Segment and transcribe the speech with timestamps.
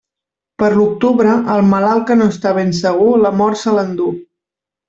[0.63, 4.21] Per l'octubre, el malalt que no està ben segur, la mort se l'enduu.